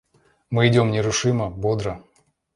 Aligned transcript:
Мы 0.49 0.67
идем 0.69 0.89
нерушимо, 0.89 1.51
бодро. 1.51 2.03